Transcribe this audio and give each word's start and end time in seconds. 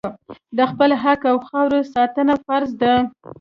د 0.57 0.59
خپل 0.71 0.89
حق 1.03 1.21
او 1.31 1.37
خاورې 1.47 1.81
ساتنه 1.93 2.33
فرض 2.45 2.71
ده. 2.81 2.95